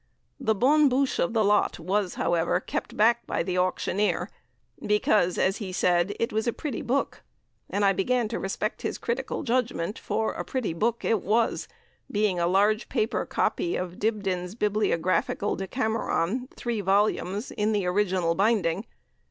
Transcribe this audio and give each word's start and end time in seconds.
The 0.39 0.55
bonne 0.55 0.89
bouche 0.89 1.19
of 1.19 1.33
the 1.33 1.43
lot 1.43 1.77
was, 1.79 2.15
however, 2.15 2.59
kept 2.59 2.97
back 2.97 3.27
by 3.27 3.43
the 3.43 3.59
auctioneer, 3.59 4.31
because, 4.83 5.37
as 5.37 5.57
he 5.57 5.71
said, 5.71 6.15
it 6.19 6.33
was 6.33 6.47
'a 6.47 6.53
pretty 6.53 6.81
book,' 6.81 7.21
and 7.69 7.85
I 7.85 7.93
began 7.93 8.27
to 8.29 8.39
respect 8.39 8.81
his 8.81 8.97
critical 8.97 9.43
judgment, 9.43 9.99
for 9.99 10.31
'a 10.31 10.43
pretty 10.43 10.73
book' 10.73 11.05
it 11.05 11.21
was, 11.21 11.67
being 12.11 12.39
a 12.39 12.47
large 12.47 12.89
paper 12.89 13.27
copy 13.27 13.75
of 13.75 13.99
Dibdin's 13.99 14.55
Bibliographical 14.55 15.55
Decameron, 15.55 16.49
three 16.55 16.81
volumes, 16.81 17.51
in 17.51 17.71
the 17.71 17.85
original 17.85 18.33
binding. 18.33 18.87